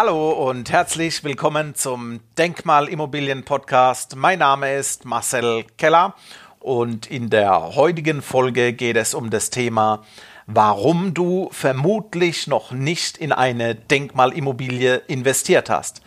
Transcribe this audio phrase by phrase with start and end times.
[0.00, 4.14] Hallo und herzlich willkommen zum Denkmalimmobilien Podcast.
[4.14, 6.14] Mein Name ist Marcel Keller
[6.60, 10.04] und in der heutigen Folge geht es um das Thema,
[10.46, 16.00] warum du vermutlich noch nicht in eine Denkmalimmobilie investiert hast.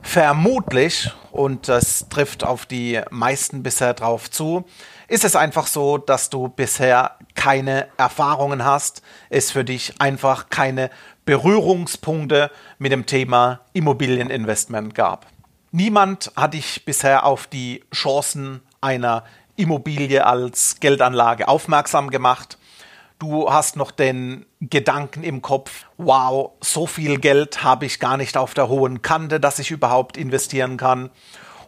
[0.00, 4.64] Vermutlich, und das trifft auf die meisten bisher drauf zu,
[5.06, 10.90] ist es einfach so, dass du bisher keine Erfahrungen hast, es für dich einfach keine
[11.28, 15.26] Berührungspunkte mit dem Thema Immobilieninvestment gab.
[15.72, 19.24] Niemand hat dich bisher auf die Chancen einer
[19.54, 22.56] Immobilie als Geldanlage aufmerksam gemacht.
[23.18, 28.38] Du hast noch den Gedanken im Kopf, wow, so viel Geld habe ich gar nicht
[28.38, 31.10] auf der hohen Kante, dass ich überhaupt investieren kann.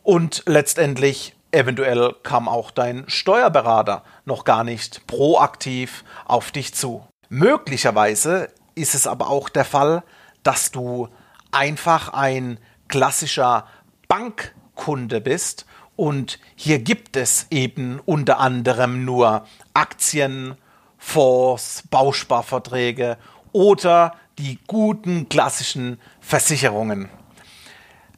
[0.03, 7.07] Und letztendlich, eventuell kam auch dein Steuerberater noch gar nicht proaktiv auf dich zu.
[7.29, 10.03] Möglicherweise ist es aber auch der Fall,
[10.43, 11.09] dass du
[11.51, 13.67] einfach ein klassischer
[14.09, 20.57] Bankkunde bist und hier gibt es eben unter anderem nur Aktien,
[20.97, 23.19] Fonds, Bausparverträge
[23.53, 27.11] oder die guten klassischen Versicherungen.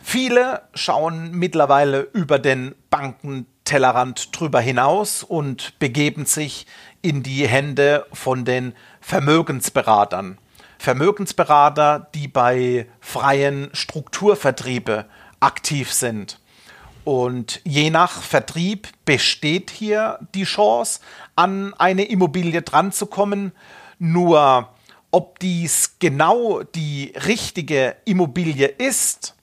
[0.00, 2.74] Viele schauen mittlerweile über den
[3.62, 6.66] Bankentellerrand drüber hinaus und begeben sich
[7.00, 10.38] in die Hände von den Vermögensberatern.
[10.78, 15.06] Vermögensberater, die bei freien Strukturvertriebe
[15.38, 16.40] aktiv sind.
[17.04, 21.00] Und je nach Vertrieb besteht hier die Chance,
[21.36, 23.52] an eine Immobilie dranzukommen.
[24.00, 24.68] Nur
[25.12, 29.36] ob dies genau die richtige Immobilie ist,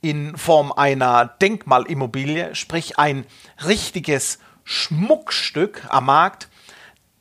[0.00, 3.24] in Form einer Denkmalimmobilie, sprich ein
[3.66, 6.48] richtiges Schmuckstück am Markt,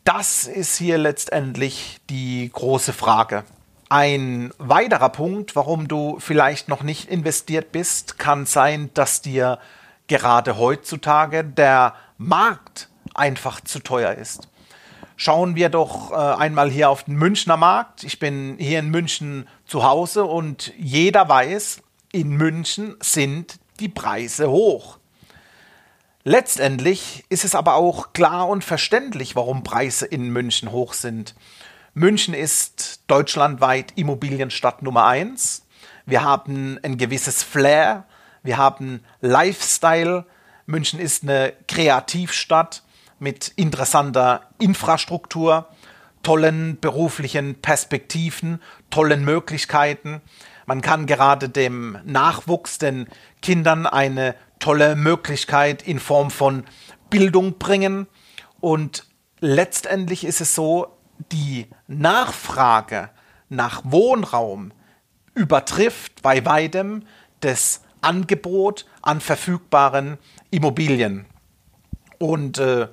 [0.04, 3.44] das ist hier letztendlich die große Frage.
[3.90, 9.60] Ein weiterer Punkt, warum du vielleicht noch nicht investiert bist, kann sein, dass dir
[10.08, 14.48] gerade heutzutage der Markt einfach zu teuer ist.
[15.18, 18.04] Schauen wir doch äh, einmal hier auf den Münchner Markt.
[18.04, 21.82] Ich bin hier in München zu Hause und jeder weiß,
[22.16, 25.00] in München sind die Preise hoch.
[26.24, 31.36] Letztendlich ist es aber auch klar und verständlich, warum Preise in München hoch sind.
[31.94, 35.66] München ist deutschlandweit Immobilienstadt Nummer eins.
[36.06, 38.06] Wir haben ein gewisses Flair,
[38.44, 40.26] wir haben Lifestyle.
[40.68, 42.84] München ist eine Kreativstadt
[43.20, 45.68] mit interessanter Infrastruktur,
[46.26, 48.60] tollen beruflichen Perspektiven,
[48.90, 50.22] tollen Möglichkeiten.
[50.66, 53.08] Man kann gerade dem Nachwuchs, den
[53.44, 56.64] Kindern eine tolle Möglichkeit in Form von
[57.12, 58.08] Bildung bringen.
[58.60, 59.06] Und
[59.40, 60.98] letztendlich ist es so,
[61.32, 63.12] die Nachfrage
[63.50, 64.72] nach Wohnraum
[65.36, 67.04] übertrifft bei weitem
[67.42, 70.18] das Angebot an verfügbaren
[70.50, 71.28] Immobilien.
[72.18, 72.88] Und äh,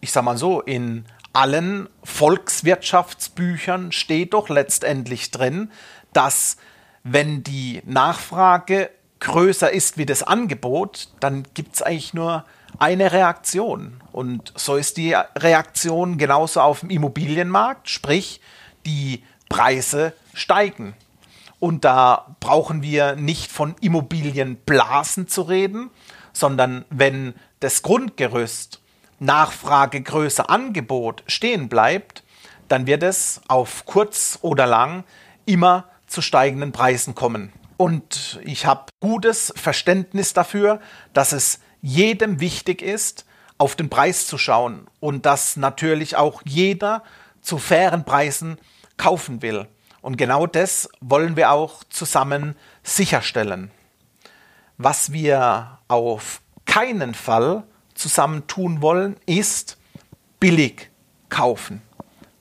[0.00, 1.04] ich sage mal so, in
[1.34, 5.70] allen Volkswirtschaftsbüchern steht doch letztendlich drin,
[6.12, 6.56] dass
[7.02, 8.90] wenn die Nachfrage
[9.20, 12.44] größer ist wie das Angebot, dann gibt es eigentlich nur
[12.78, 14.00] eine Reaktion.
[14.12, 18.40] Und so ist die Reaktion genauso auf dem Immobilienmarkt, sprich
[18.86, 20.94] die Preise steigen.
[21.58, 25.90] Und da brauchen wir nicht von Immobilienblasen zu reden,
[26.32, 28.82] sondern wenn das Grundgerüst
[29.24, 32.22] Nachfrage größer Angebot stehen bleibt,
[32.68, 35.04] dann wird es auf kurz oder lang
[35.46, 37.52] immer zu steigenden Preisen kommen.
[37.76, 40.80] Und ich habe gutes Verständnis dafür,
[41.12, 43.26] dass es jedem wichtig ist,
[43.58, 47.02] auf den Preis zu schauen und dass natürlich auch jeder
[47.40, 48.58] zu fairen Preisen
[48.96, 49.66] kaufen will.
[50.00, 53.70] Und genau das wollen wir auch zusammen sicherstellen.
[54.76, 57.64] Was wir auf keinen Fall
[57.94, 59.78] zusammen tun wollen, ist
[60.40, 60.90] billig
[61.28, 61.82] kaufen.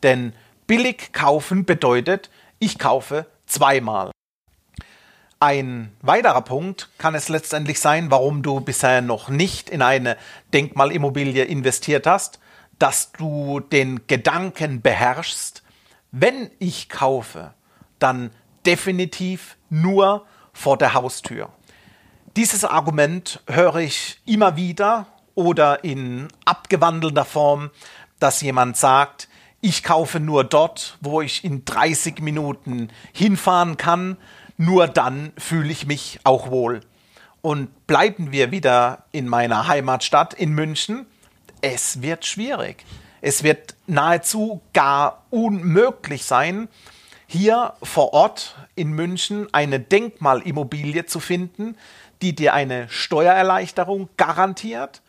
[0.01, 0.33] Denn
[0.67, 2.29] billig kaufen bedeutet,
[2.59, 4.11] ich kaufe zweimal.
[5.39, 10.17] Ein weiterer Punkt kann es letztendlich sein, warum du bisher noch nicht in eine
[10.53, 12.39] Denkmalimmobilie investiert hast,
[12.79, 15.63] dass du den Gedanken beherrschst,
[16.11, 17.53] wenn ich kaufe,
[17.99, 18.31] dann
[18.65, 21.49] definitiv nur vor der Haustür.
[22.35, 27.71] Dieses Argument höre ich immer wieder oder in abgewandelter Form,
[28.19, 29.27] dass jemand sagt,
[29.61, 34.17] ich kaufe nur dort, wo ich in 30 Minuten hinfahren kann,
[34.57, 36.81] nur dann fühle ich mich auch wohl.
[37.41, 41.05] Und bleiben wir wieder in meiner Heimatstadt in München,
[41.61, 42.85] es wird schwierig.
[43.21, 46.67] Es wird nahezu gar unmöglich sein,
[47.25, 51.77] hier vor Ort in München eine Denkmalimmobilie zu finden,
[52.21, 55.01] die dir eine Steuererleichterung garantiert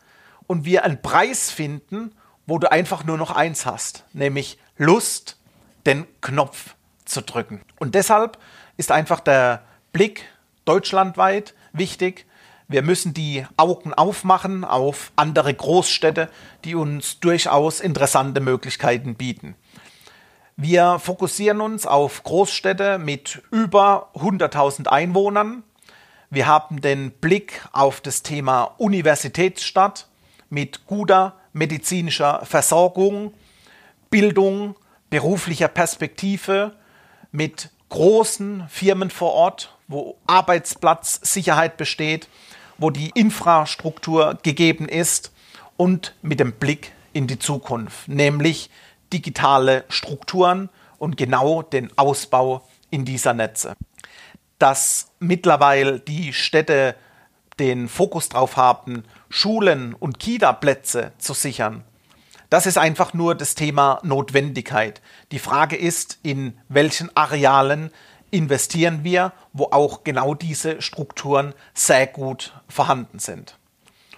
[0.47, 2.13] und wir einen Preis finden,
[2.45, 5.37] wo du einfach nur noch eins hast, nämlich Lust,
[5.85, 6.75] den Knopf
[7.05, 7.61] zu drücken.
[7.79, 8.37] Und deshalb
[8.77, 9.63] ist einfach der
[9.93, 10.25] Blick
[10.65, 12.25] deutschlandweit wichtig.
[12.67, 16.29] Wir müssen die Augen aufmachen auf andere Großstädte,
[16.63, 19.55] die uns durchaus interessante Möglichkeiten bieten.
[20.57, 25.63] Wir fokussieren uns auf Großstädte mit über 100.000 Einwohnern.
[26.29, 30.07] Wir haben den Blick auf das Thema Universitätsstadt
[30.49, 33.33] mit guter medizinischer Versorgung,
[34.09, 34.75] Bildung,
[35.09, 36.75] beruflicher Perspektive,
[37.31, 42.27] mit großen Firmen vor Ort, wo Arbeitsplatzsicherheit besteht,
[42.77, 45.31] wo die Infrastruktur gegeben ist
[45.77, 48.69] und mit dem Blick in die Zukunft, nämlich
[49.13, 53.75] digitale Strukturen und genau den Ausbau in dieser Netze.
[54.59, 56.95] Dass mittlerweile die Städte
[57.59, 61.83] den Fokus darauf haben, Schulen und Kita-Plätze zu sichern,
[62.49, 65.01] das ist einfach nur das Thema Notwendigkeit.
[65.31, 67.91] Die Frage ist, in welchen Arealen
[68.31, 73.57] investieren wir, wo auch genau diese Strukturen sehr gut vorhanden sind.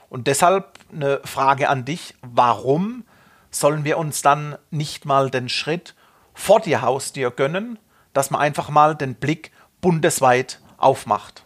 [0.09, 3.05] Und deshalb eine Frage an dich, warum
[3.49, 5.95] sollen wir uns dann nicht mal den Schritt
[6.33, 7.79] vor die Haustür gönnen,
[8.13, 9.51] dass man einfach mal den Blick
[9.81, 11.43] bundesweit aufmacht?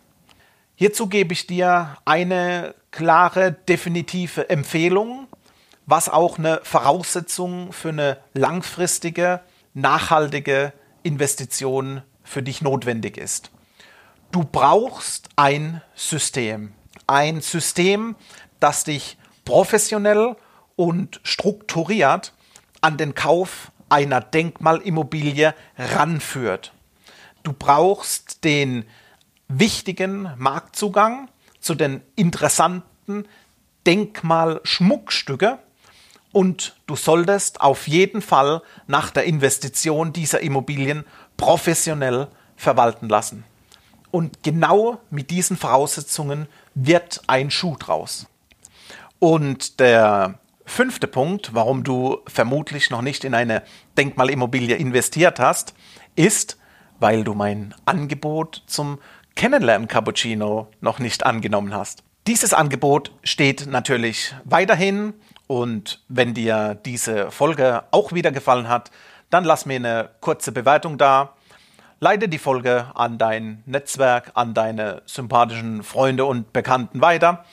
[0.81, 5.27] Hierzu gebe ich dir eine klare, definitive Empfehlung,
[5.85, 9.41] was auch eine Voraussetzung für eine langfristige,
[9.75, 10.73] nachhaltige
[11.03, 13.51] Investition für dich notwendig ist.
[14.31, 16.73] Du brauchst ein System.
[17.05, 18.15] Ein System,
[18.59, 20.35] das dich professionell
[20.75, 22.33] und strukturiert
[22.81, 26.73] an den Kauf einer Denkmalimmobilie ranführt.
[27.43, 28.85] Du brauchst den
[29.59, 33.25] wichtigen Marktzugang zu den interessanten
[33.85, 35.59] Denkmalschmuckstücke
[36.31, 41.05] und du solltest auf jeden Fall nach der Investition dieser Immobilien
[41.37, 43.43] professionell verwalten lassen.
[44.11, 48.27] Und genau mit diesen Voraussetzungen wird ein Schuh draus.
[49.19, 53.63] Und der fünfte Punkt, warum du vermutlich noch nicht in eine
[53.97, 55.73] Denkmalimmobilie investiert hast,
[56.15, 56.57] ist,
[56.99, 58.99] weil du mein Angebot zum
[59.35, 62.03] Kennenlernen Cappuccino noch nicht angenommen hast.
[62.27, 65.13] Dieses Angebot steht natürlich weiterhin
[65.47, 68.91] und wenn dir diese Folge auch wieder gefallen hat,
[69.31, 71.33] dann lass mir eine kurze Bewertung da.
[71.99, 77.45] Leite die Folge an dein Netzwerk, an deine sympathischen Freunde und Bekannten weiter.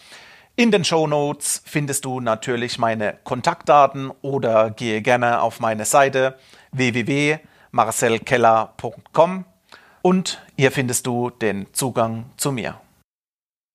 [0.57, 6.37] In den Show Notes findest du natürlich meine Kontaktdaten oder gehe gerne auf meine Seite
[6.73, 9.45] www.marcelkeller.com
[10.03, 12.81] und hier findest du den Zugang zu mir.